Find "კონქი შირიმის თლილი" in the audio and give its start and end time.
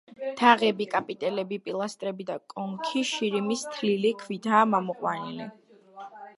2.55-4.15